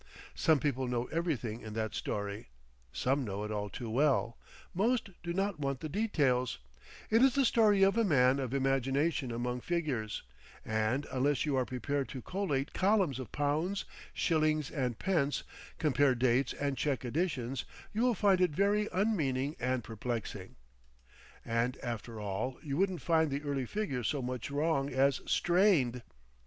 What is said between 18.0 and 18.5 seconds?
will find it